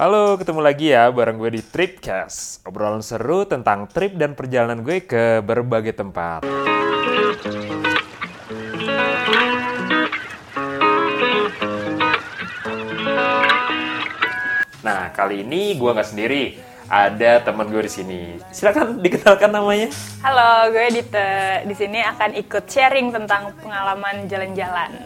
[0.00, 2.64] Halo, ketemu lagi ya bareng gue di Tripcast.
[2.64, 6.40] Obrolan seru tentang trip dan perjalanan gue ke berbagai tempat.
[14.80, 16.56] Nah, kali ini gue nggak sendiri.
[16.88, 18.20] Ada teman gue di sini.
[18.48, 19.92] Silakan dikenalkan namanya.
[20.24, 21.68] Halo, gue Dite.
[21.68, 24.96] Di sini akan ikut sharing tentang pengalaman jalan-jalan.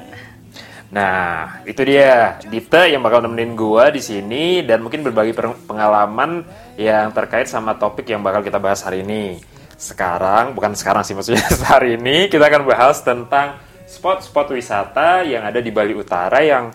[0.94, 5.34] Nah, itu dia Dita yang bakal nemenin gua di sini dan mungkin berbagi
[5.66, 6.46] pengalaman
[6.78, 9.42] yang terkait sama topik yang bakal kita bahas hari ini.
[9.74, 11.42] Sekarang, bukan sekarang sih maksudnya
[11.74, 13.58] hari ini kita akan bahas tentang
[13.90, 16.70] spot-spot wisata yang ada di Bali Utara yang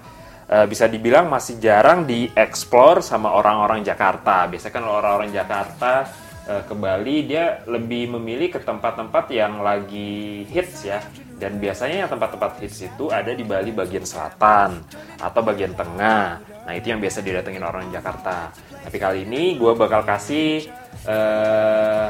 [0.52, 4.52] eh, bisa dibilang masih jarang dieksplor sama orang-orang Jakarta.
[4.52, 6.12] Biasanya kan orang-orang Jakarta
[6.44, 11.00] eh, ke Bali dia lebih memilih ke tempat-tempat yang lagi hits ya
[11.40, 14.84] dan biasanya yang tempat-tempat hits itu ada di Bali bagian selatan
[15.18, 18.52] atau bagian tengah nah itu yang biasa didatengin orang Jakarta
[18.84, 20.68] tapi kali ini gue bakal kasih
[21.08, 22.08] eh,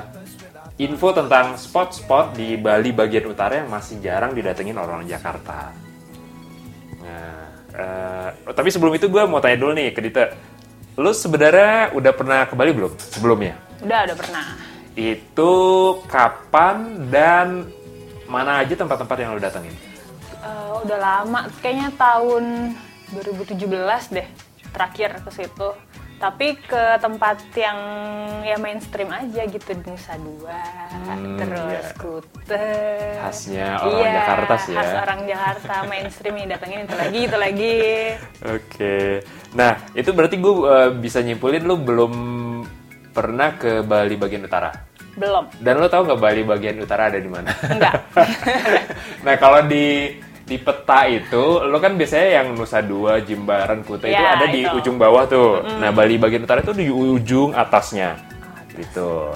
[0.82, 5.90] info tentang spot-spot di Bali bagian utara yang masih jarang didatengin orang Jakarta
[7.10, 10.24] Nah, eh, tapi sebelum itu gue mau tanya dulu nih ke Dita.
[11.00, 13.56] Lu sebenarnya udah pernah ke Bali belum sebelumnya?
[13.80, 14.46] Udah, udah pernah.
[15.00, 15.54] Itu
[16.12, 17.72] kapan dan
[18.30, 19.74] mana aja tempat-tempat yang lu datengin?
[20.40, 22.78] Eh, udah lama, kayaknya tahun
[23.12, 23.58] 2017
[24.14, 24.28] deh
[24.70, 25.70] terakhir ke situ.
[26.20, 27.80] Tapi ke tempat yang
[28.44, 30.60] ya mainstream aja gitu di Nusa Dua,
[30.92, 31.96] Hmm, terus iya.
[31.96, 32.68] Kute.
[33.16, 34.78] Khasnya orang Iya, Jakarta sih ya.
[34.78, 37.78] khas orang Jakarta mainstream nih datengin itu lagi itu lagi.
[38.46, 38.96] Oke.
[39.56, 40.54] Nah, itu berarti gue
[41.00, 42.14] bisa nyimpulin lu belum
[43.10, 44.76] pernah ke Bali bagian utara.
[45.20, 45.44] Belum.
[45.60, 47.52] Dan lu tahu nggak Bali bagian utara ada di mana?
[47.68, 47.94] Enggak.
[49.28, 50.16] nah, kalau di
[50.50, 54.66] di peta itu, lo kan biasanya yang Nusa Dua, Jimbaran, Kuta itu Ya, ada di
[54.66, 54.74] itu.
[54.82, 55.62] ujung bawah tuh.
[55.78, 58.18] Nah, Bali bagian utara itu di ujung atasnya.
[58.74, 59.30] Gitu.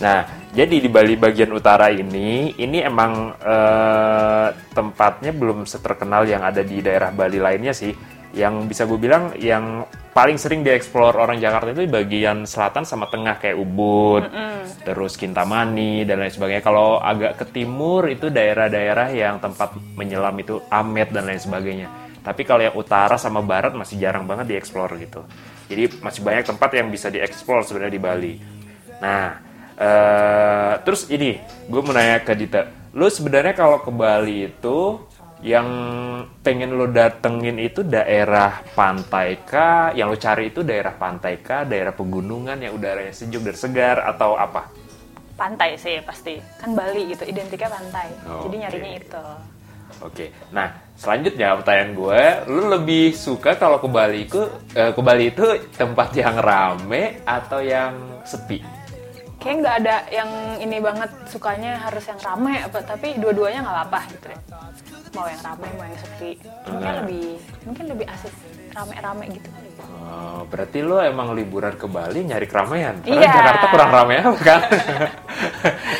[0.00, 0.24] Nah,
[0.56, 6.80] jadi di Bali bagian utara ini, ini emang eh, tempatnya belum seterkenal yang ada di
[6.80, 7.92] daerah Bali lainnya sih.
[8.34, 13.06] Yang bisa gue bilang yang paling sering dieksplor orang Jakarta itu di bagian selatan sama
[13.06, 14.26] tengah kayak Ubud,
[14.82, 16.62] terus Kintamani dan lain sebagainya.
[16.62, 21.88] Kalau agak ke timur itu daerah-daerah yang tempat menyelam itu Amet dan lain sebagainya.
[22.24, 25.22] Tapi kalau yang utara sama barat masih jarang banget dieksplor gitu.
[25.70, 28.34] Jadi masih banyak tempat yang bisa dieksplor sebenarnya di Bali.
[28.98, 29.26] Nah,
[29.76, 31.36] eh, terus ini
[31.68, 32.64] gue mau nanya ke Dita,
[32.96, 34.78] lu sebenarnya kalau ke Bali itu
[35.44, 35.68] yang
[36.40, 39.92] pengen lo datengin itu daerah pantai kah?
[39.92, 41.68] Yang lo cari itu daerah pantai kah?
[41.68, 44.72] Daerah pegunungan yang udaranya sejuk dan segar atau apa?
[45.36, 46.40] Pantai sih pasti.
[46.56, 48.08] Kan Bali gitu, identiknya pantai.
[48.24, 49.24] Oh, Jadi nyarinya itu.
[50.00, 54.40] Oke, nah selanjutnya pertanyaan gue, lu lebih suka kalau ke Bali itu
[54.72, 55.44] eh, ke Bali itu
[55.76, 57.92] tempat yang rame atau yang
[58.24, 58.73] sepi?
[59.44, 64.00] Kayak nggak ada yang ini banget sukanya harus yang rame apa tapi dua-duanya nggak apa-apa
[64.08, 64.40] gitu deh.
[65.12, 66.30] Mau yang rame mau yang sepi.
[66.64, 66.96] Mungkin Nah.
[67.04, 67.26] lebih
[67.68, 68.32] mungkin lebih asik
[68.72, 69.68] rame-rame gitu kali.
[70.04, 72.98] Oh, berarti lo emang liburan ke Bali nyari keramaian?
[73.04, 73.30] Karena Iya.
[73.30, 74.60] Jakarta kurang ramai apa kan?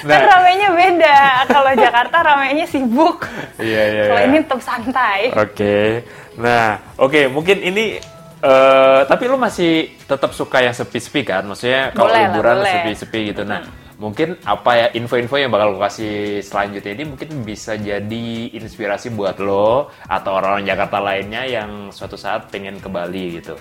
[0.04, 1.18] Kan ramenya beda.
[1.48, 3.28] Kalau Jakarta ramenya sibuk.
[3.60, 4.02] Iya iya.
[4.08, 4.28] Kalau iya.
[4.28, 5.20] ini tetap santai.
[5.36, 6.04] Oke.
[6.40, 7.96] Nah, oke, mungkin ini
[8.44, 11.48] eh tapi lu masih tetap suka yang sepi-sepi kan?
[11.48, 13.42] Maksudnya kalau liburan sepi-sepi gitu.
[13.48, 13.64] Nah,
[13.96, 19.40] mungkin apa ya info-info yang bakal gue kasih selanjutnya ini mungkin bisa jadi inspirasi buat
[19.40, 23.56] lo atau orang-orang Jakarta lainnya yang suatu saat pengen ke Bali gitu.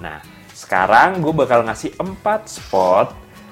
[0.00, 0.22] Nah,
[0.54, 3.08] sekarang gue bakal ngasih 4 spot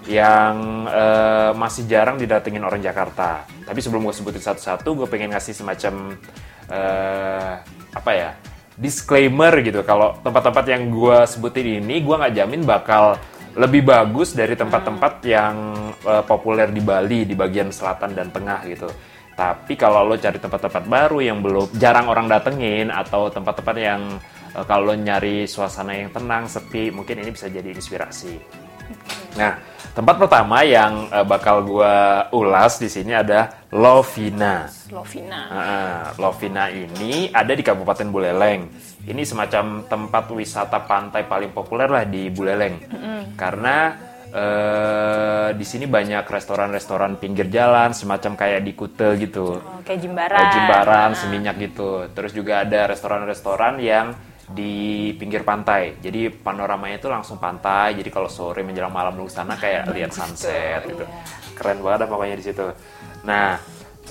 [0.09, 3.45] yang eh, masih jarang didatengin orang Jakarta.
[3.69, 6.17] Tapi sebelum gue sebutin satu-satu, gue pengen ngasih semacam
[6.71, 7.53] eh,
[7.91, 8.31] apa ya
[8.81, 9.85] disclaimer gitu.
[9.85, 13.21] Kalau tempat-tempat yang gue sebutin ini, gue nggak jamin bakal
[13.55, 15.55] lebih bagus dari tempat-tempat yang
[16.01, 18.89] eh, populer di Bali di bagian selatan dan tengah gitu.
[19.37, 24.03] Tapi kalau lo cari tempat-tempat baru yang belum jarang orang datengin atau tempat-tempat yang
[24.57, 28.35] eh, kalau lo nyari suasana yang tenang, sepi, mungkin ini bisa jadi inspirasi.
[29.39, 29.55] Nah,
[29.91, 34.67] tempat pertama yang eh, bakal gua ulas di sini ada Lovina.
[34.91, 35.41] Lovina.
[35.51, 38.63] Nah, Lovina ini ada di Kabupaten Buleleng.
[39.01, 42.77] Ini semacam tempat wisata pantai paling populer lah di Buleleng.
[43.35, 43.95] Karena
[44.31, 49.59] eh, di sini banyak restoran-restoran pinggir jalan, semacam kayak di Kute gitu.
[49.59, 50.39] Oh, kayak Jimbaran.
[50.39, 51.19] Eh, Jimbaran, Nah.
[51.19, 52.07] seminyak gitu.
[52.15, 54.15] Terus juga ada restoran-restoran yang
[54.51, 55.99] di pinggir pantai.
[56.03, 57.95] Jadi panoramanya itu langsung pantai.
[57.95, 61.05] Jadi kalau sore menjelang malam lu sana kayak lihat sunset gitu.
[61.07, 61.55] iya.
[61.55, 62.67] Keren banget pokoknya di situ.
[63.25, 63.61] Nah,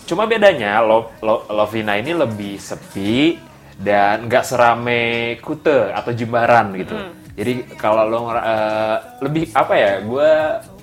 [0.05, 3.35] cuma bedanya Lo, Lo- Lovina ini lebih sepi
[3.79, 5.01] dan nggak serame
[5.39, 6.95] Kute atau Jimbaran gitu.
[7.39, 8.35] Jadi kalau lo uh,
[9.23, 9.91] lebih apa ya?
[10.03, 10.27] Gue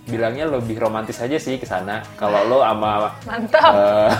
[0.09, 2.01] bilangnya lebih romantis aja sih ke sana.
[2.17, 3.73] Kalau lo sama Mantap.
[3.77, 4.11] uh,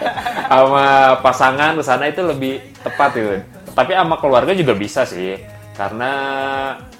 [0.52, 0.86] sama
[1.20, 3.36] pasangan ke sana itu lebih tepat gitu.
[3.72, 5.36] Tapi sama keluarga juga bisa sih.
[5.72, 6.12] Karena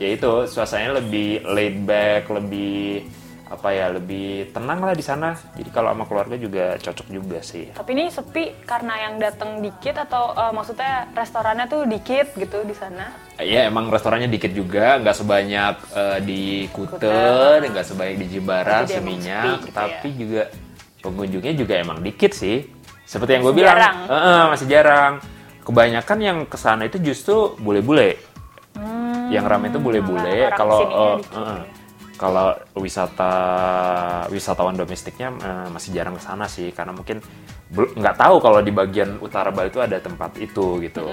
[0.00, 3.04] ya itu suasananya lebih laid back, lebih
[3.52, 5.36] apa ya lebih tenang lah di sana.
[5.52, 7.68] Jadi kalau sama keluarga juga cocok juga sih.
[7.76, 12.72] Tapi ini sepi karena yang datang dikit atau uh, maksudnya restorannya tuh dikit gitu di
[12.72, 13.12] sana?
[13.36, 17.68] Iya emang restorannya dikit juga, nggak sebanyak uh, di Kute, Kute.
[17.68, 20.16] nggak sebanyak di emang Seminyak, gitu tapi ya.
[20.16, 20.42] juga
[21.04, 22.64] pengunjungnya juga emang dikit sih.
[23.04, 23.96] Seperti yang gue bilang, jarang.
[24.08, 25.12] "Eh, eh, masih jarang.
[25.62, 28.18] Kebanyakan yang ke sana itu justru bule-bule.
[29.32, 30.52] yang ramai itu bule-bule.
[30.52, 31.64] Kalau eh, ya.
[32.20, 33.32] kalau wisata
[34.28, 37.22] wisatawan domestiknya eh, masih jarang ke sana sih, karena mungkin
[37.72, 41.08] nggak tahu kalau di bagian utara Bali itu ada tempat itu gitu.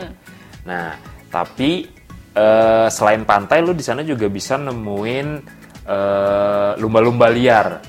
[0.68, 1.00] Nah,
[1.31, 1.88] tapi
[2.36, 5.60] eh, selain pantai, lu di sana juga bisa nemuin
[6.78, 7.81] lumba-lumba liar.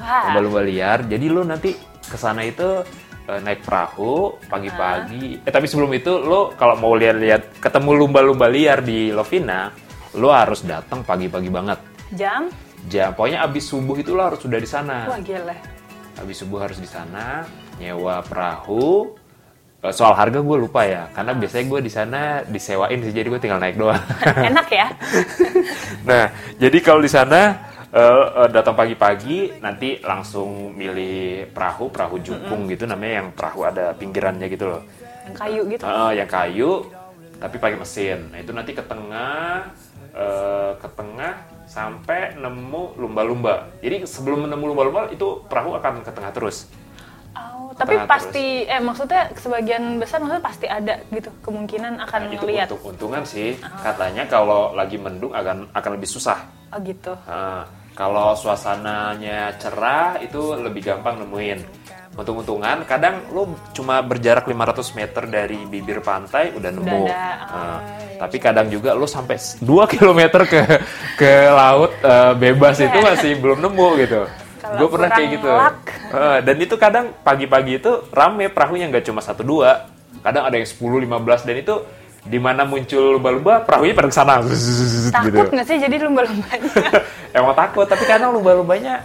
[0.00, 1.04] Wah, Lumba-lumba liar.
[1.04, 1.74] Jadi lu nanti
[2.06, 2.80] ke sana itu
[3.32, 5.40] eh, naik perahu pagi-pagi.
[5.42, 9.72] Eh tapi sebelum itu lu kalau mau lihat-lihat ketemu lumba-lumba liar di Lovina,
[10.16, 11.78] lu harus datang pagi-pagi banget.
[12.12, 12.52] jam?
[12.90, 15.06] Jam pokoknya abis subuh itu lo harus sudah di sana.
[15.08, 15.54] Wah gila.
[16.18, 17.46] Habis subuh harus di sana,
[17.80, 19.16] nyewa perahu.
[19.82, 23.40] Eh, Soal harga gue lupa ya, karena biasanya gue di sana disewain sih, jadi gue
[23.42, 23.98] tinggal naik doang.
[24.50, 24.86] Enak ya?
[26.08, 26.30] nah,
[26.60, 32.88] jadi kalau di sana eh, eh, datang pagi-pagi, nanti langsung milih perahu, perahu jukung gitu
[32.88, 34.82] namanya, yang perahu ada pinggirannya gitu loh.
[35.28, 35.82] Yang kayu gitu.
[35.84, 36.70] Heeh, yang kayu,
[37.36, 38.18] tapi pakai mesin.
[38.32, 39.68] Nah itu nanti ke tengah,
[40.16, 41.32] eh, ke tengah
[41.68, 43.68] sampai nemu lumba-lumba.
[43.80, 46.68] Jadi sebelum menemu lumba-lumba itu perahu akan ke tengah terus.
[47.32, 52.44] Oh, tapi pasti eh maksudnya sebagian besar maksudnya pasti ada gitu kemungkinan akan Nah, itu
[52.44, 52.68] ngelihat.
[52.68, 53.56] untuk untungan sih.
[53.80, 56.44] Katanya kalau lagi mendung akan akan lebih susah.
[56.68, 57.16] Oh gitu.
[57.24, 61.60] Nah, kalau suasananya cerah itu lebih gampang nemuin.
[62.12, 67.08] Untung-untungan kadang lu cuma berjarak 500 meter dari bibir pantai udah nemu.
[67.08, 67.24] ada.
[67.48, 67.78] Oh,
[68.20, 69.64] tapi kadang juga lu sampai 2
[69.96, 70.60] km ke
[71.16, 74.28] ke laut eh, bebas itu masih belum nemu gitu.
[74.62, 75.48] Gue pernah kayak gitu.
[76.12, 79.88] Eh, dan itu kadang pagi-pagi itu rame perahunya nggak cuma satu dua.
[80.22, 81.74] Kadang ada yang 10 15 dan itu
[82.22, 84.34] di mana muncul lumba-lumba perahunya pada ke sana.
[84.40, 85.50] Zzzz, Takut gitu.
[85.50, 86.70] nggak sih jadi lumba-lumbanya?
[87.36, 89.02] Emang takut, tapi kadang lumba-lumbanya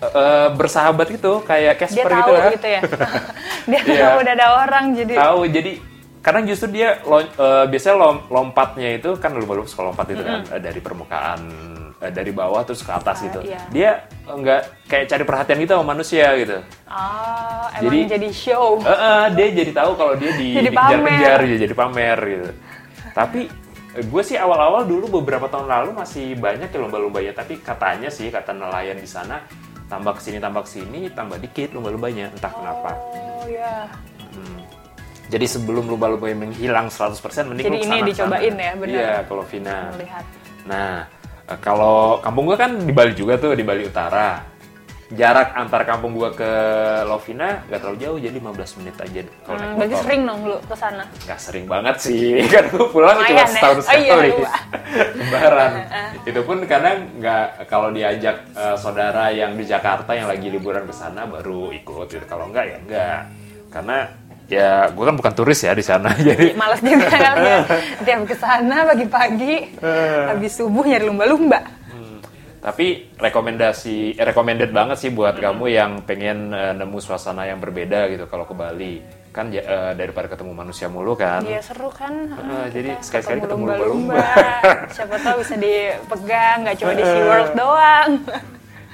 [0.00, 2.50] eh, bersahabat gitu, kayak dia Casper tahu gitu lah.
[2.52, 2.80] gitu ya.
[3.70, 4.00] dia Iya.
[4.04, 5.14] tahu udah ada orang jadi.
[5.16, 5.72] Tahu, jadi
[6.20, 10.44] kadang justru dia lon- eh, biasanya lom- lompatnya itu kan lumba-lumba suka lompat itu kan
[10.46, 11.40] eh, dari permukaan
[11.96, 13.40] eh, dari bawah terus ke atas gitu.
[13.40, 13.60] iya.
[13.68, 13.90] Dia
[14.26, 16.60] nggak kayak cari perhatian gitu sama manusia gitu.
[16.84, 18.78] Oh, emang Jadi- jadi, show.
[18.78, 22.48] Eh, eh, dia jadi tahu kalau dia di Jadi dikejar-kejar, dia jadi pamer gitu.
[23.10, 23.40] Tapi
[23.90, 28.52] gue sih awal-awal dulu beberapa tahun lalu masih banyak ya lomba-lombanya, tapi katanya sih kata
[28.52, 29.42] nelayan di sana
[29.88, 32.94] tambah ke sini tambah ke sini tambah dikit lomba-lombanya entah kenapa.
[32.94, 33.88] Oh ya.
[34.30, 34.62] Hmm.
[35.30, 37.14] Jadi sebelum lumba-lumbanya menghilang 100%
[37.46, 38.90] mending Jadi lu ini dicobain ya, benar.
[38.90, 39.78] Iya, kalau Vina.
[39.94, 40.24] Melihat.
[40.66, 41.06] Nah,
[41.46, 44.42] eh, kalau kampung gua kan di Bali juga tuh, di Bali Utara.
[45.10, 46.46] Jarak antar kampung gua ke
[47.02, 50.04] Lovina nggak terlalu jauh, jadi 15 menit aja kalau naik Hmm, berarti motor.
[50.06, 51.04] sering dong lu ke sana.
[51.26, 53.46] Nggak sering banget sih, kan gua pulang cuma ya.
[53.46, 54.28] setahun Oh iya, sekali.
[54.30, 54.50] lupa.
[55.18, 55.72] Lebaran.
[56.30, 60.94] Itu pun kadang nggak, kalau diajak eh, saudara yang di Jakarta yang lagi liburan ke
[60.94, 62.24] sana baru ikut gitu.
[62.26, 63.20] Kalau nggak ya nggak.
[63.70, 63.98] Karena
[64.50, 67.58] ya gua kan bukan turis ya di sana, jadi Males juga kan ya.
[68.02, 70.24] Tiap ke sana pagi-pagi Eh.
[70.28, 71.62] habis subuh nyari lumba-lumba.
[72.60, 78.12] Tapi rekomendasi, eh, recommended banget sih buat kamu yang pengen eh, nemu suasana yang berbeda
[78.12, 79.00] gitu kalau ke Bali.
[79.32, 81.40] Kan ya, eh, daripada ketemu manusia mulu kan.
[81.40, 82.12] Iya seru kan.
[82.28, 84.20] Kita jadi sekali-sekali ketemu lumba-lumba.
[84.98, 88.10] Siapa tahu bisa dipegang, nggak cuma di SeaWorld doang.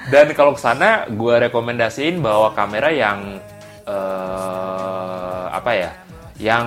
[0.06, 3.42] Dan kalau ke sana gue rekomendasiin bawa kamera yang
[3.86, 5.90] eh, apa ya?
[6.36, 6.66] Yang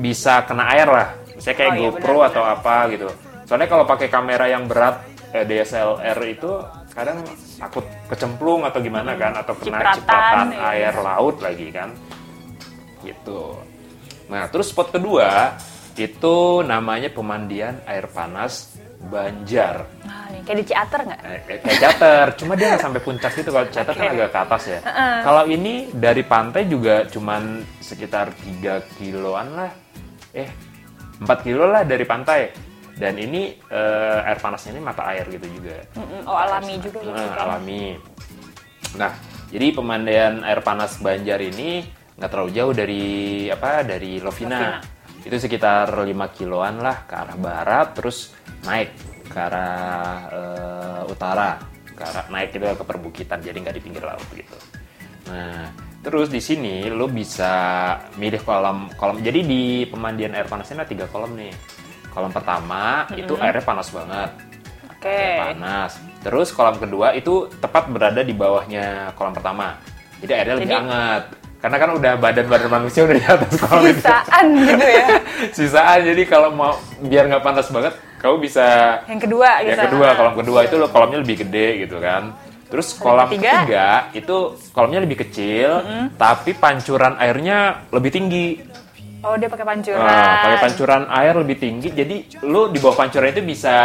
[0.00, 1.08] bisa kena air lah.
[1.36, 3.08] Misalnya kayak Oh, iya, GoPro benar, atau apa gitu.
[3.44, 5.02] Soalnya kalau pakai kamera yang berat
[5.34, 6.50] eh, DSLR itu
[6.90, 7.22] kadang
[7.58, 10.90] takut kecemplung atau gimana kan atau kena Cipratan, cipratan iya.
[10.90, 11.90] air laut lagi kan.
[13.02, 13.40] Gitu.
[14.30, 15.58] Nah, terus spot kedua
[15.98, 19.88] itu namanya pemandian air panas Banjar.
[20.30, 21.20] Nih kayak di Ciater nggak?
[21.22, 24.14] Eh, kayak- cater, cuma dia nggak sampai puncak gitu kalau cater kan Oke.
[24.14, 24.78] agak ke atas ya.
[25.20, 27.42] Kalau ini dari pantai juga cuman
[27.78, 29.72] sekitar 3 kiloan lah.
[30.30, 30.48] Eh,
[31.18, 32.52] 4 kilo lah dari pantai.
[32.92, 35.80] Dan ini eh, air panasnya ini mata air gitu juga.
[36.26, 37.40] Oh alami juga Eh, maksudnya.
[37.40, 37.84] alami.
[38.92, 39.12] Nah,
[39.48, 41.80] jadi pemandian air panas Banjar ini
[42.14, 43.04] nggak terlalu jauh dari
[43.48, 44.60] apa dari Lovina.
[44.76, 44.99] Lovina.
[45.20, 48.32] Itu sekitar 5 kiloan lah ke arah barat terus
[48.64, 48.96] naik
[49.28, 51.60] ke arah eh, utara
[51.92, 54.56] ke arah naik itu ke perbukitan jadi nggak di pinggir laut gitu.
[55.28, 55.68] Nah
[56.00, 57.52] terus di sini lo bisa
[58.16, 61.52] milih kolam kolam jadi di pemandian air panasnya ada tiga kolam nih.
[62.10, 64.30] Kolam pertama itu airnya panas banget.
[64.88, 65.12] Oke.
[65.12, 66.00] air panas.
[66.24, 69.76] Terus kolam kedua itu tepat berada di bawahnya kolam pertama.
[70.20, 71.24] Jadi airnya lebih Jadi- hangat
[71.60, 75.06] karena kan udah badan-badan manusia udah di atas kolam itu Sisaan gitu ya.
[75.56, 78.66] sisaan jadi kalau mau biar nggak panas banget kamu bisa
[79.04, 79.70] Yang kedua gitu.
[79.70, 82.32] yang kedua kolam kedua itu lo kolamnya lebih gede gitu kan
[82.66, 83.66] terus Kolam ketiga?
[83.66, 84.36] ketiga, itu
[84.70, 85.82] kolamnya lebih kecil
[86.14, 88.48] tapi pancuran airnya lebih tinggi
[89.20, 90.00] Oh, dia pakai pancuran.
[90.00, 93.76] Nah, pakai pancuran air lebih tinggi jadi lu di bawah pancuran itu bisa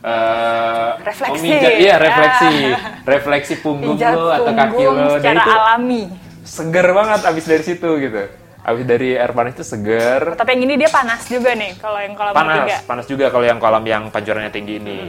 [0.00, 1.36] eh, Refleksi.
[1.36, 2.80] memijat- iya refleksi Ah.
[3.04, 6.02] refleksi punggung Pijat lu atau kaki lu dan secara itu alami.
[6.42, 8.22] Seger banget abis dari situ gitu
[8.62, 12.14] abis dari air panas itu seger Tapi yang ini dia panas juga nih kalau yang
[12.14, 12.76] kolam panas ketiga.
[12.86, 15.00] panas juga kalau yang kolam yang pancurannya tinggi ini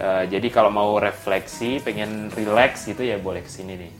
[0.00, 3.92] Eh, jadi kalau mau refleksi pengen relax gitu ya boleh ke sini nih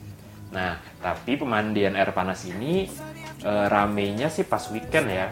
[0.49, 2.89] nah tapi pemandian air panas ini
[3.39, 5.29] eh, ramenya sih pas weekend ya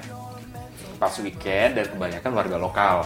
[0.94, 2.98] pas weekend dan kebanyakan warga lokal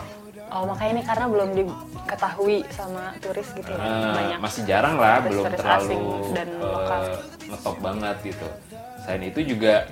[0.51, 3.81] Oh, makanya ini karena belum diketahui sama turis gitu ya.
[3.81, 4.39] Eh, Banyak.
[4.45, 7.03] masih jarang lah turis-turis belum asing terlalu dan eh, lokal.
[7.53, 8.49] Ngetop banget gitu
[8.99, 9.85] selain itu juga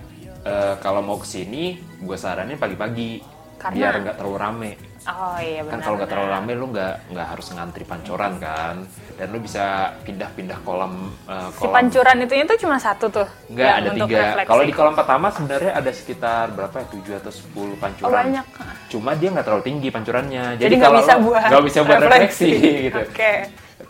[0.43, 1.65] eh, kalau mau ke sini
[1.99, 3.21] gue saranin pagi-pagi
[3.55, 5.73] Karena- biar nggak terlalu rame Oh iya benar.
[5.73, 8.85] kan kalau nggak terlalu rame lu nggak nggak harus ngantri pancoran kan
[9.17, 9.65] dan lu bisa
[10.05, 13.25] pindah-pindah kolam Si kolam pancuran itu itu cuma satu tuh.
[13.49, 14.49] nggak ada tiga refleksi.
[14.49, 18.45] kalau di kolam pertama sebenarnya ada sekitar berapa ya tujuh atau 10 pancuran Oh, banyak.
[18.89, 22.51] cuma dia nggak terlalu tinggi pancurannya Jadi nggak kalau bisa buat nggak bisa buat refleksi,
[22.87, 23.33] gitu Oke.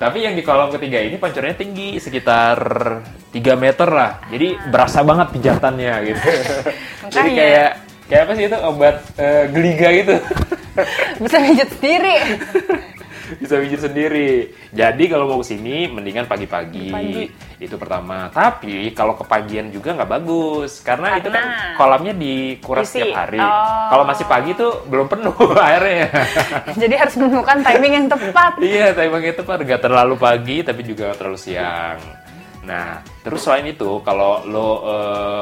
[0.01, 2.57] Tapi yang di kolam ketiga ini pancurannya tinggi sekitar
[3.29, 4.25] 3 meter lah.
[4.33, 6.29] Jadi berasa banget pijatannya gitu.
[7.21, 7.71] Jadi kayak
[8.09, 10.17] kayak apa sih itu obat eh, geliga gitu.
[11.21, 12.17] Bisa pijat sendiri.
[13.39, 14.51] bisa mijit sendiri.
[14.75, 16.89] Jadi kalau mau ke sini mendingan pagi-pagi.
[16.91, 17.23] Pagi.
[17.61, 18.33] Itu pertama.
[18.33, 21.77] Tapi kalau kepagian juga nggak bagus karena, itu kan Karena?
[21.77, 23.05] kolamnya dikuras Isi.
[23.05, 23.39] setiap hari.
[23.39, 23.89] Oh.
[23.93, 25.37] Kalau masih pagi tuh belum penuh
[25.69, 26.09] airnya.
[26.83, 28.53] Jadi harus menemukan timing yang tepat.
[28.65, 29.59] iya, timingnya tepat.
[29.63, 32.01] Nggak terlalu pagi tapi juga nggak terlalu siang.
[32.61, 34.69] Nah, terus selain itu, kalau lo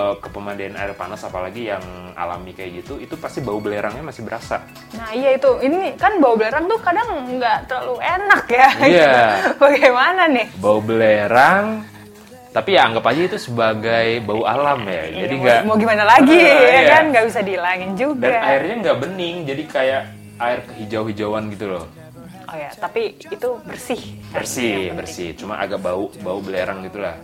[0.08, 1.84] eh, ke pemandian air panas, apalagi yang
[2.14, 4.64] alami kayak gitu, itu pasti bau belerangnya masih berasa.
[4.92, 8.68] Nah iya itu, ini kan bau belerang tuh kadang nggak terlalu enak ya.
[8.80, 9.12] Iya.
[9.62, 10.46] Bagaimana nih?
[10.56, 11.84] bau belerang
[12.48, 16.02] tapi ya anggap aja itu sebagai bau alam ya jadi Iya, nggak mau, mau gimana
[16.02, 16.90] lagi Ah, ya iya.
[16.90, 18.24] kan nggak bisa dihilangin juga.
[18.24, 20.02] dan airnya nggak bening jadi kayak
[20.38, 21.84] air kehijau-hijauan gitu loh
[22.48, 24.00] Oh ya, tapi itu bersih.
[24.32, 24.96] bersih penting.
[24.96, 27.14] bersih cuma agak bau bau belerang gitulah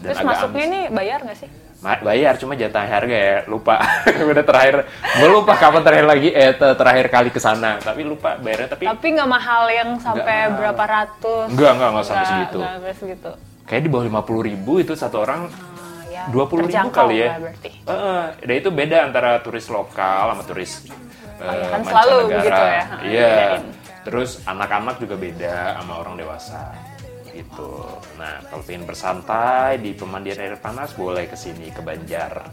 [0.00, 1.50] dan Terus agak masuknya ini bayar nggak sih?
[1.84, 3.76] Bayar cuma jatah harga ya lupa
[4.30, 8.34] udah terakhir gue lupa kapan terakhir lagi eh ter- terakhir kali ke sana tapi lupa
[8.36, 10.56] bayarnya tapi Tapi nggak mahal yang sampai mahal.
[10.56, 11.46] berapa ratus?
[11.50, 13.30] enggak enggak enggak sampai segitu Nggak sampai segitu.
[13.64, 17.28] kayak di bawah lima ribu itu satu orang Ah, ya, 20.000 terjangkau kali ya.
[17.36, 17.70] berarti.
[17.84, 20.72] Heeh, dan itu beda antara turis lokal sama turis
[21.34, 22.82] Oh, iya, eh, kan selalu begitu ya.
[23.02, 23.28] Iya.
[23.28, 23.62] Bedain.
[24.04, 26.60] Terus anak-anak juga beda sama orang dewasa.
[27.34, 27.70] Gitu.
[28.14, 32.46] Nah, kalau pengen bersantai di pemandian air panas boleh ke sini ke Banjar.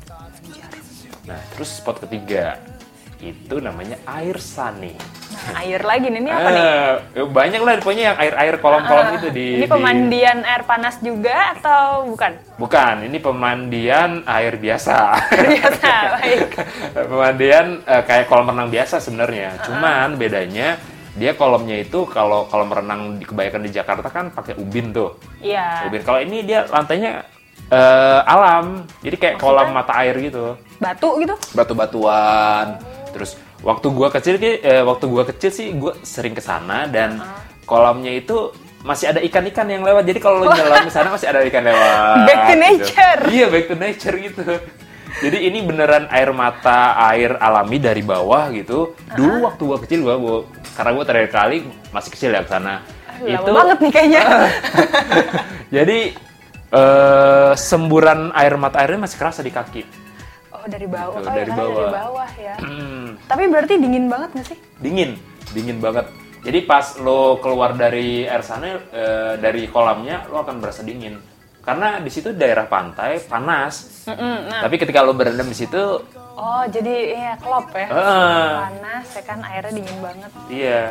[1.22, 2.58] Nah, terus spot ketiga
[3.22, 4.98] itu namanya air sani.
[5.32, 6.66] Nah, air lagi nih, ini apa nih?
[7.14, 10.98] Eh, banyak lah pokoknya yang air-air kolam-kolam Ah, itu di ini di- pemandian air panas
[10.98, 12.34] juga atau bukan?
[12.58, 14.98] Bukan, ini pemandian air biasa.
[15.30, 16.50] Biasa, baik.
[17.14, 19.62] pemandian eh, kayak kolam renang biasa sebenarnya.
[19.66, 20.82] Cuman bedanya
[21.16, 25.20] dia kolamnya itu kalau kolam renang di kebanyakan di Jakarta kan pakai ubin tuh.
[25.44, 25.92] Iya.
[25.92, 26.02] Ubin.
[26.08, 27.28] Kalau ini dia lantainya
[27.68, 28.88] eh, alam.
[29.04, 30.56] Jadi kayak kolam mata air gitu.
[30.80, 31.36] Batu gitu?
[31.52, 32.80] Batu-batuan.
[33.12, 37.20] Terus waktu gua kecil eh, waktu gua kecil sih gua sering ke sana dan
[37.68, 38.52] kolamnya itu
[38.82, 40.04] masih ada ikan-ikan yang lewat.
[40.08, 42.18] Jadi kalau lo nyelam ke sana masih ada ikan lewat.
[42.26, 42.62] Back to gitu.
[42.64, 43.22] nature.
[43.30, 44.44] Iya, back to nature gitu.
[45.20, 48.96] Jadi ini beneran air mata, air alami dari bawah gitu.
[49.12, 50.38] Dulu waktu gua kecil gua, gua
[50.80, 51.58] karena gua terakhir kali
[51.92, 52.80] masih kecil ya ke sana.
[53.22, 54.24] Lama banget nih kayaknya.
[55.76, 56.00] Jadi
[56.72, 59.84] eh, semburan air mata airnya masih kerasa di kaki.
[60.56, 61.20] Oh dari bawah.
[61.20, 61.76] Gitu, oh, dari ya, bawah.
[61.76, 62.56] dari bawah ya.
[62.62, 64.58] Hmm, Tapi berarti dingin banget nggak sih?
[64.82, 65.12] dingin,
[65.54, 66.06] dingin banget.
[66.42, 71.22] Jadi pas lo keluar dari air sana, eh, dari kolamnya, lo akan berasa dingin.
[71.62, 74.06] Karena di situ daerah pantai panas.
[74.10, 74.62] Mm-mm, nah.
[74.66, 76.02] Tapi ketika lo berendam di situ,
[76.32, 77.86] Oh jadi ya klop ya.
[77.86, 80.30] eh, Panas ya kan airnya dingin banget.
[80.50, 80.82] Iya.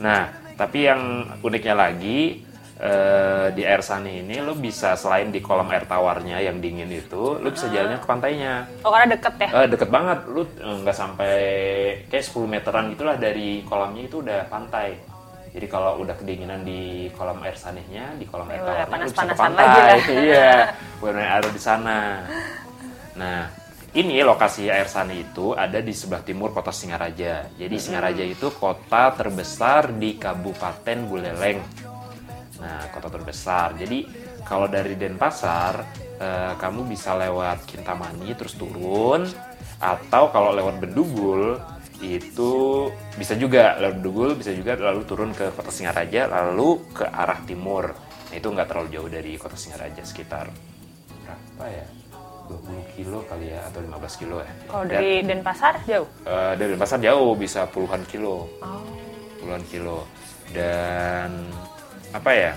[0.00, 0.22] Nah,
[0.58, 1.02] tapi yang
[1.38, 2.42] uniknya lagi
[2.78, 7.38] eh, di air sani ini lo bisa selain di kolam air tawarnya yang dingin itu,
[7.38, 8.54] lo bisa jalannya ke pantainya.
[8.82, 9.48] Oh karena deket ya?
[9.54, 11.34] Eh, deket banget, lu eh, nggak sampai
[12.10, 14.98] kayak 10 meteran gitulah dari kolamnya itu udah pantai.
[15.48, 19.24] Jadi kalau udah kedinginan di kolam air sanihnya, di kolam air Ya, tawarnya lu bisa
[19.24, 19.64] ke pantai.
[19.64, 19.98] lagi lah.
[20.28, 20.50] iya,
[21.02, 21.98] air di sana.
[23.18, 23.40] Nah,
[23.96, 27.48] ini lokasi air sani itu ada di sebelah timur kota Singaraja.
[27.56, 31.60] Jadi Singaraja itu kota terbesar di Kabupaten Buleleng.
[32.60, 33.74] Nah, kota terbesar.
[33.80, 34.04] Jadi
[34.44, 35.74] kalau dari Denpasar,
[36.20, 39.24] eh, kamu bisa lewat Kintamani terus turun,
[39.78, 41.54] atau kalau lewat Bedugul
[41.98, 42.52] itu
[43.18, 47.90] bisa juga lewat Bedugul bisa juga lalu turun ke kota Singaraja lalu ke arah timur.
[48.28, 50.46] Nah, itu nggak terlalu jauh dari kota Singaraja sekitar
[51.24, 51.86] berapa ya?
[52.48, 54.52] 20 kilo kali ya atau 15 kilo ya.
[54.64, 56.08] Kalau dari Denpasar jauh?
[56.24, 58.80] eh, dari Denpasar jauh bisa puluhan kilo Oh.
[59.38, 60.08] puluhan kilo
[60.50, 61.28] dan
[62.10, 62.52] apa ya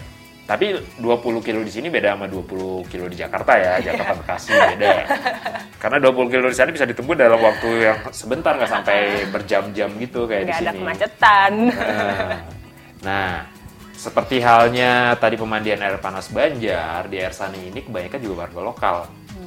[0.52, 4.92] tapi 20 kilo di sini beda sama 20 kilo di Jakarta ya Jakarta Bekasi beda
[5.80, 10.28] karena 20 kilo di sana bisa ditempuh dalam waktu yang sebentar nggak sampai berjam-jam gitu
[10.28, 11.52] kayak di Nggak ada sini kemacetan.
[11.72, 12.36] Nah,
[13.08, 13.32] nah
[13.96, 18.98] seperti halnya tadi pemandian air panas Banjar di air sani ini kebanyakan juga warga lokal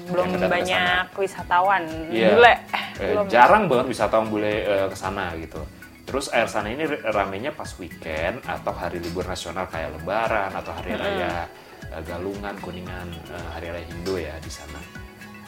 [0.09, 1.83] Belum banyak wisatawan.
[2.13, 2.29] Iya.
[2.37, 2.55] Bule.
[3.01, 3.25] Eh, belum.
[3.29, 5.61] jarang banget wisatawan bule eh, ke sana gitu.
[6.05, 10.93] Terus air sana ini ramenya pas weekend atau hari libur nasional kayak Lebaran atau hari
[10.95, 11.49] raya
[11.89, 14.81] eh, Galungan, Kuningan, eh, hari raya Hindu ya di sana.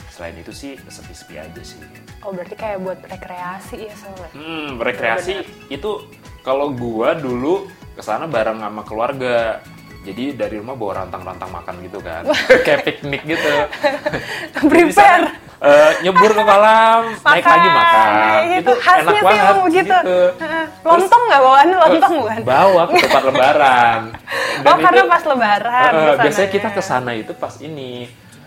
[0.08, 1.76] Selain itu sih sepi-sepi aja sih.
[2.24, 4.32] Oh berarti kayak buat rekreasi ya soalnya.
[4.32, 6.08] Hmm, rekreasi itu
[6.40, 9.60] kalau gua dulu ke sana bareng sama keluarga.
[10.06, 12.22] Jadi dari rumah bawa rantang-rantang makan gitu kan.
[12.66, 13.54] Kayak piknik gitu.
[14.72, 18.08] Jadi eh, nyebur ke kolam, naik lagi makan.
[18.10, 18.56] Gitu.
[18.56, 19.76] Itu Khasnya enak sih banget begitu.
[19.78, 19.98] gitu.
[20.36, 20.64] Heeh.
[20.82, 22.40] Lontong nggak bawaan lontong bukan?
[22.42, 24.00] Bawa ke tempat lebaran.
[24.64, 25.82] Dan Oh karena itu, pas lebaran.
[25.86, 26.22] ke sananya.
[26.22, 27.90] biasanya kita ke sana itu pas ini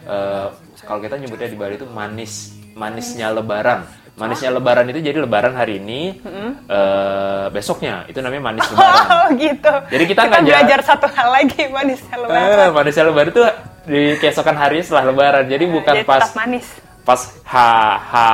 [0.05, 0.45] eh,
[0.81, 2.33] kalau kita nyebutnya di Bali itu manis
[2.73, 3.85] manisnya lebaran.
[4.13, 6.19] Manisnya lebaran itu jadi lebaran hari ini
[6.67, 9.05] eh, besoknya itu namanya manis lebaran.
[9.19, 9.73] Oh gitu.
[9.87, 12.47] Jadi kita nggak belajar satu hal lagi manisnya lebaran.
[12.59, 13.43] Eh, manisnya lebaran itu
[13.85, 15.45] di keesokan hari setelah lebaran.
[15.45, 16.67] Jadi bukan Jadi pas manis.
[17.09, 18.25] Pas ha ha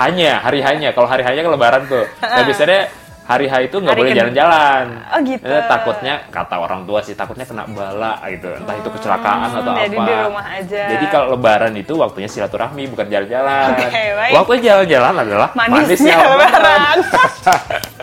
[0.00, 0.96] hanya hari hanya.
[0.96, 2.08] Kalau hari hanya kan lebaran tuh.
[2.24, 2.88] Nah, biasanya
[3.24, 4.84] hari H itu nggak boleh jalan-jalan.
[5.08, 5.44] Oh, gitu.
[5.44, 8.52] Eh, takutnya kata orang tua sih takutnya kena bala gitu.
[8.52, 10.04] Entah itu kecelakaan atau Hmm, jadi apa.
[10.04, 10.82] di rumah aja.
[10.92, 13.68] Jadi kalau lebaran itu waktunya silaturahmi bukan jalan-jalan.
[13.76, 14.32] Oke, baik.
[14.36, 16.96] Waktunya jalan-jalan adalah Manisnya lebaran.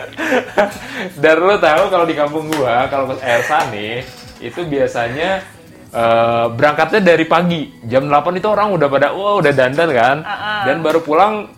[1.22, 4.02] Dan lo tahu kalau di kampung gua kalau ke air sani
[4.38, 5.42] itu biasanya
[5.92, 7.68] eh, berangkatnya dari pagi.
[7.84, 10.16] Jam 8 itu orang udah pada wah udah dandan kan?
[10.64, 11.52] Dan baru pulang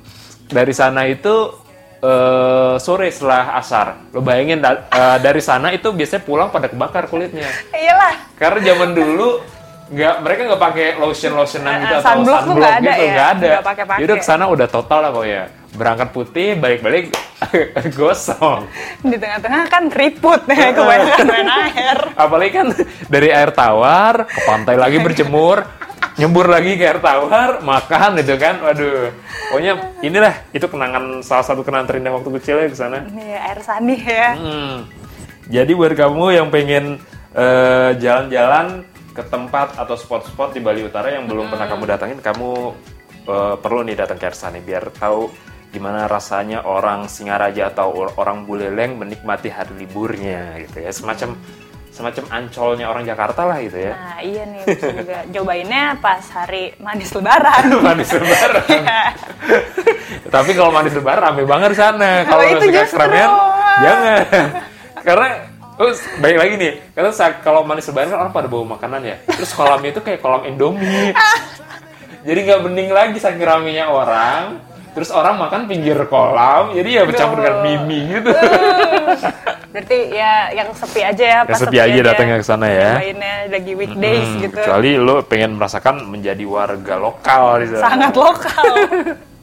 [0.46, 1.54] dari sana itu
[2.00, 4.10] eh, sore setelah asar.
[4.10, 7.48] Lo bayangin da- eh, dari sana itu biasanya pulang pada kebakar kulitnya.
[7.70, 8.34] Iyalah.
[8.34, 9.38] karena zaman dulu
[9.86, 13.12] nggak mereka nggak pakai lotion lotionan gitu Eh, atau sunblock tuh nggak ada gitu ya?
[13.12, 14.00] nggak ada Nggak pakai-pakai.
[14.00, 17.04] jadi ke sana udah total lah pokoknya berangkat putih balik-balik
[17.92, 18.64] gosong
[19.00, 21.98] Di tengah-tengah kan ribut ya kebanyakan main air.
[22.24, 22.66] apalagi kan
[23.06, 25.66] dari air tawar ke pantai lagi berjemur
[26.14, 29.10] nyembur lagi ke air tawar makan gitu kan waduh
[29.50, 33.58] pokoknya inilah itu kenangan salah satu kenangan terindah waktu kecil ya ke sana Ini air
[33.60, 34.28] sani ya.
[34.32, 34.76] Hmm.
[35.44, 36.96] Jadi buat kamu yang pengen
[37.34, 42.50] eh, jalan-jalan ke tempat atau spot-spot di Bali Utara yang belum pernah kamu datangin, kamu
[43.24, 45.31] eh, perlu nih datang ke Ersani biar tahu
[45.70, 50.90] gimana rasanya orang Singaraja atau or- orang Buleleng menikmati hari liburnya gitu ya.
[50.90, 51.38] Semacam
[51.90, 53.94] semacam ancolnya orang Jakarta lah gitu ya.
[53.94, 57.62] Nah iya nih bisa juga cobainnya pas hari manis lebaran.
[57.87, 58.66] manis lebaran.
[58.74, 59.03] Iya.
[60.27, 62.11] Tapi kalau manis lebaran rame banget di sana.
[62.24, 62.96] Kalau Oh, itu suka justru.
[62.98, 63.31] keramaian,
[63.79, 64.18] jangan.
[65.05, 65.29] Karena
[65.74, 69.16] terus baik lagi nih, karena saat kalau manis lebaran kan orang pada bawa makanan ya.
[69.26, 71.10] Terus kolamnya itu kayak kolam Indomie.
[72.26, 74.62] jadi nggak bening lagi saking ramenya orang.
[74.94, 78.30] Terus orang makan pinggir kolam, jadi ya bercampur dengan mimi gitu.
[79.74, 82.94] Berarti ya yang sepi aja ya pas sepi aja datangnya ke sana ya.
[82.94, 84.54] Cobainnya lagi weekdays Hmm, gitu.
[84.62, 87.82] Kecuali lo pengen merasakan menjadi warga lokal sana.
[87.82, 88.64] Sangat lokal.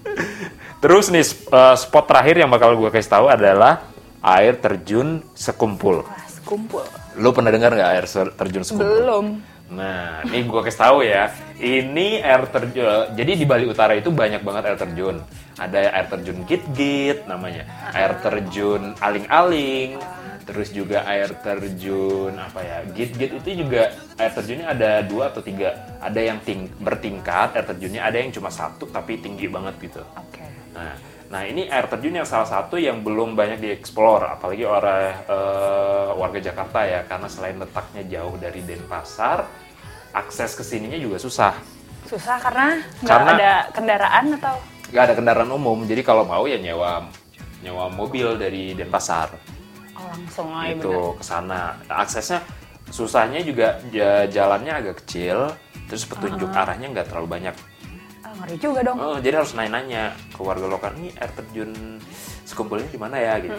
[0.81, 3.83] Terus nih eh, spot terakhir yang bakal gue kasih tahu adalah
[4.23, 6.07] air terjun sekumpul.
[6.51, 6.83] Pas kumpul.
[7.15, 8.91] Lo pernah dengar nggak air terjun sekumpul?
[8.91, 9.25] Belum.
[9.71, 11.31] Nah, ini gue kasih tahu ya.
[11.55, 13.15] Ini air terjun.
[13.15, 15.23] Jadi di Bali Utara itu banyak banget air terjun.
[15.55, 17.63] Ada air terjun Git-Git namanya.
[17.95, 19.95] Air terjun Aling-Aling.
[20.43, 22.83] Terus juga air terjun apa ya?
[22.91, 25.71] Git-Git itu juga air terjunnya ada dua atau tiga.
[26.03, 30.03] Ada yang ting bertingkat air terjunnya, ada yang cuma satu tapi tinggi banget gitu.
[30.19, 30.43] Oke.
[30.75, 30.91] Nah,
[31.31, 36.39] Nah ini air terjun yang salah satu yang belum banyak dieksplor, apalagi oleh eh, warga
[36.43, 39.47] Jakarta ya, karena selain letaknya jauh dari Denpasar,
[40.11, 41.55] akses ke sininya juga susah.
[42.03, 44.59] Susah karena nggak ada kendaraan atau
[44.91, 47.07] Gak ada kendaraan umum, jadi kalau mau ya nyewa
[47.63, 49.31] nyewa mobil dari Denpasar
[49.95, 50.83] oh, langsung aja bener.
[50.83, 51.79] itu ke sana.
[51.87, 52.43] Nah, aksesnya
[52.91, 55.55] susahnya juga ja- jalannya agak kecil,
[55.87, 57.55] terus petunjuk arahnya nggak terlalu banyak.
[58.21, 58.97] Ah, ngeri juga dong.
[59.01, 61.97] Oh, jadi harus nanya-nanya ke warga lokal ini air terjun
[62.45, 63.57] sekumpulnya di mana ya gitu.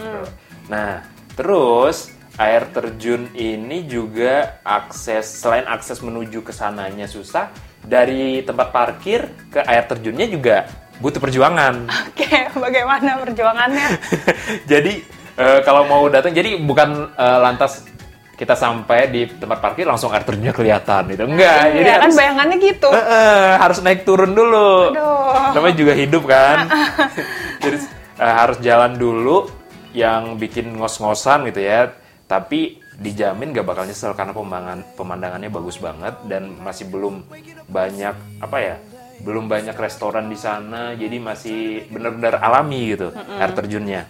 [0.71, 1.03] Nah,
[1.35, 7.51] terus air terjun ini juga akses selain akses menuju ke sananya susah,
[7.83, 10.65] dari tempat parkir ke air terjunnya juga
[11.03, 11.91] butuh perjuangan.
[12.07, 13.87] Oke, bagaimana perjuangannya?
[14.71, 15.03] jadi
[15.35, 17.83] eh, kalau mau datang jadi bukan eh, lantas
[18.33, 21.23] kita sampai di tempat parkir langsung air terjunnya kelihatan gitu.
[21.29, 22.89] Enggak, jadi ya kan harus bayangannya gitu.
[22.89, 24.89] Eh, eh, harus naik turun dulu.
[24.89, 25.53] Aduh.
[25.53, 26.65] Namanya juga hidup kan.
[27.63, 27.77] Jadi
[28.17, 29.47] eh, harus jalan dulu
[29.93, 31.93] yang bikin ngos-ngosan gitu ya.
[32.25, 37.21] Tapi dijamin gak bakal nyesel karena pemandangan pemandangannya bagus banget dan masih belum
[37.69, 38.75] banyak apa ya?
[39.21, 40.97] Belum banyak restoran di sana.
[40.97, 44.09] Jadi masih benar-benar alami gitu air terjunnya.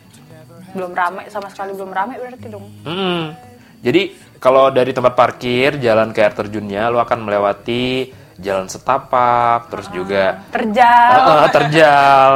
[0.71, 2.65] Belum ramai sama sekali belum ramai berarti dong.
[2.87, 3.52] Hmm.
[3.83, 9.87] Jadi kalau dari tempat parkir jalan ke air terjunnya lo akan melewati jalan setapak terus
[9.91, 11.11] juga Terjal.
[11.11, 12.29] Heeh, terjal.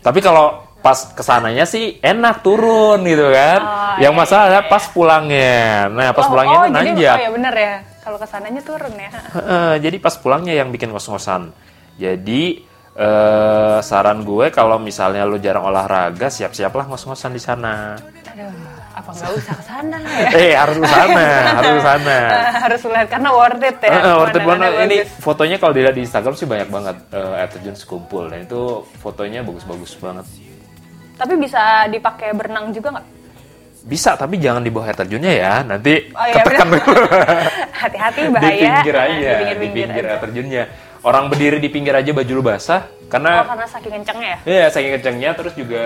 [0.00, 3.60] Tapi kalau pas ke sananya sih enak turun gitu kan.
[3.60, 5.58] Oh, Yang iya, masalah iya, pas pulangnya.
[5.92, 7.16] Nah pas oh, pulangnya oh, itu jadi, nanjak.
[7.16, 7.74] Oh ya bener ya.
[8.00, 9.10] Kalau ke sananya turun ya.
[9.12, 11.52] Heeh, jadi pas pulangnya yang bikin ngos-ngosan.
[12.00, 12.64] Jadi
[12.96, 18.00] eh, saran gue kalau misalnya lu jarang olahraga siap-siaplah ngos-ngosan di sana.
[18.00, 18.48] Aduh,
[19.00, 20.28] apa nggak usah ke sana ya?
[20.40, 22.16] Eh harus ke sana, harus ke sana.
[22.62, 23.90] Harus lihat karena worth it ya.
[23.90, 24.70] Heeh, worth it banget.
[24.84, 28.28] Ini fotonya kalau dilihat di Instagram sih banyak banget eh, air terjun sekumpul.
[28.28, 28.60] Dan itu
[28.96, 30.26] fotonya bagus-bagus banget.
[31.16, 33.06] Tapi bisa dipakai berenang juga nggak?
[33.80, 35.54] Bisa, tapi jangan di bawah air terjunnya ya.
[35.62, 36.68] Nanti Oh, iya, ketekan.
[37.80, 38.52] Hati-hati di bahaya.
[38.52, 40.12] pinggir aja, Di di pinggir-pinggir pinggir aja.
[40.12, 40.62] air terjunnya.
[41.00, 44.38] Orang berdiri di pinggir aja baju lu basah Oh, karena karena saking kencengnya ya?
[44.46, 45.84] ya saking kencengnya terus juga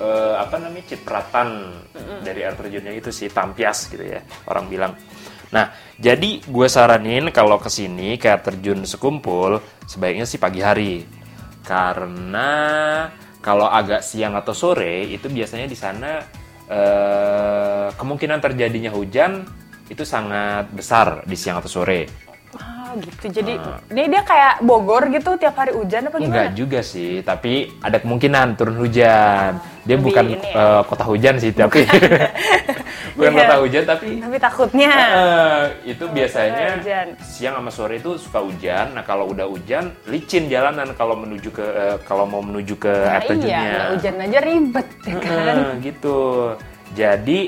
[0.00, 1.48] eh, apa namanya cipratan
[2.24, 4.92] dari air terjunnya itu sih tampias gitu ya orang bilang.
[5.50, 11.04] Nah, jadi gue saranin kalau ke sini ke air terjun sekumpul sebaiknya sih pagi hari.
[11.60, 12.50] Karena
[13.44, 16.22] kalau agak siang atau sore itu biasanya di sana
[16.70, 19.44] eh, kemungkinan terjadinya hujan
[19.90, 22.06] itu sangat besar di siang atau sore.
[22.54, 23.30] Ah gitu.
[23.30, 23.54] Jadi
[23.90, 26.30] dia dia kayak Bogor gitu tiap hari hujan apa gimana?
[26.30, 29.58] Enggak juga sih, tapi ada kemungkinan turun hujan.
[29.90, 30.54] Dia lebih bukan ini ya.
[30.54, 31.82] eh, kota hujan sih, tapi
[33.10, 33.40] bukan Iya.
[33.42, 37.06] kota hujan, tapi Tapi takutnya eh, itu biasanya hujan.
[37.20, 38.94] siang sama sore itu suka hujan.
[38.94, 43.12] Nah kalau udah hujan, licin jalanan kalau menuju ke eh, kalau mau menuju ke Nah,
[43.12, 43.58] air terjunnya.
[43.60, 45.56] iya, hujan aja ribet ya kan.
[45.80, 46.18] Gitu.
[46.92, 47.40] Jadi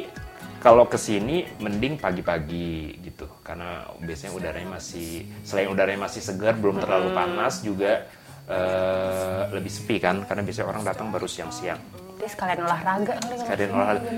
[0.58, 5.10] kalau ke sini mending pagi-pagi gitu karena biasanya udaranya masih
[5.42, 8.06] selain udaranya masih segar belum terlalu panas juga
[8.46, 11.78] eh, lebih sepi kan karena biasanya orang datang baru siang-siang.
[12.22, 14.10] Jadi sekalian olahraga kali Sekalian olahraga.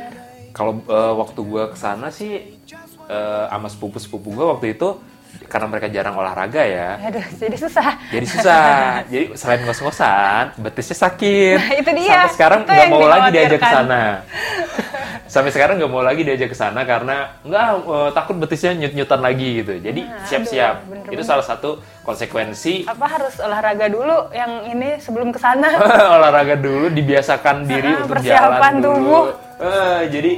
[0.52, 2.60] Kalau eh, waktu gua ke sana sih
[3.08, 5.00] eh, sama sepupu-sepupu gua waktu itu
[5.48, 7.00] karena mereka jarang olahraga ya.
[7.00, 7.96] Aduh, jadi susah.
[8.12, 8.64] Jadi susah.
[9.12, 11.56] Jadi selain ngos-ngosan, betisnya sakit.
[11.58, 12.12] Nah, itu dia.
[12.12, 14.02] Sampai sekarang nggak mau lagi diajak ke sana.
[15.24, 19.48] Sampai sekarang nggak mau lagi diajak ke sana karena nggak eh, takut betisnya nyut-nyutan lagi
[19.64, 19.72] gitu.
[19.80, 20.74] Jadi Nah, siap-siap.
[20.76, 21.16] aduh, bener-bener.
[21.16, 21.70] Itu salah satu
[22.04, 25.72] konsekuensi Apa harus olahraga dulu yang ini sebelum ke sana?
[26.20, 28.94] olahraga dulu, dibiasakan diri Ah, untuk persiapan jalan dulu.
[28.94, 29.24] tubuh.
[29.56, 30.32] Eh, jadi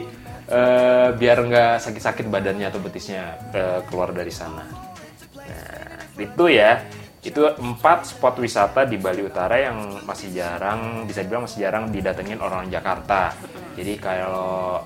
[0.46, 4.62] eh, biar nggak sakit-sakit badannya atau betisnya eh, keluar dari sana.
[5.34, 6.80] Nah, itu ya.
[7.18, 12.38] Itu empat spot wisata di Bali Utara yang masih jarang, bisa dibilang masih jarang didatengin
[12.38, 13.34] orang Jakarta.
[13.74, 14.78] Jadi kalau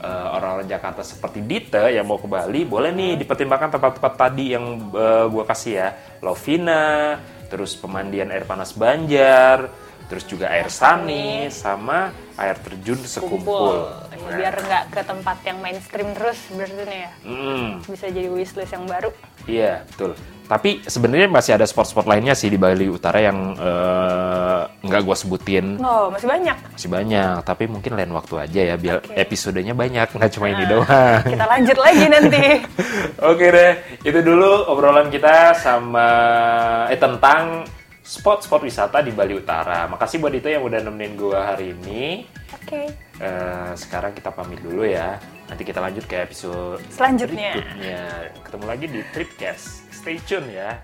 [0.00, 4.92] eh, orang-orang Jakarta seperti Dite yang mau ke Bali, boleh nih dipertimbangkan tempat-tempat tadi yang
[4.92, 5.88] eh, gua kasih ya.
[6.24, 9.70] Lovina, terus pemandian air panas Banjar,
[10.06, 13.88] terus juga air sani, sama air terjun sekumpul.
[14.12, 17.10] Ya, biar nggak ke tempat yang mainstream terus berarti nih ya.
[17.24, 17.68] Hmm.
[17.86, 19.10] Bisa jadi wishlist yang baru.
[19.46, 20.12] Iya, betul.
[20.46, 24.45] Tapi sebenarnya masih ada spot-spot lainnya sih di Bali Utara yang eh,
[24.86, 25.76] nggak gua sebutin.
[25.78, 26.56] Oh, masih banyak.
[26.72, 29.14] Masih banyak, tapi mungkin lain waktu aja ya, biar Oke.
[29.14, 31.22] episodenya banyak, nggak cuma ini doang.
[31.26, 32.44] Kita lanjut lagi nanti.
[33.20, 36.08] Oke deh, itu dulu obrolan kita sama
[36.86, 37.66] eh tentang
[38.00, 39.90] spot-spot wisata di Bali Utara.
[39.90, 42.22] Makasih buat itu yang udah nemenin gua hari ini.
[42.54, 42.86] Oke.
[43.18, 45.18] Eh, sekarang kita pamit dulu ya.
[45.46, 47.54] Nanti kita lanjut ke episode Selanjutnya.
[47.58, 48.00] berikutnya.
[48.46, 49.66] Ketemu lagi di Tripcast.
[49.90, 50.78] Stay tune ya.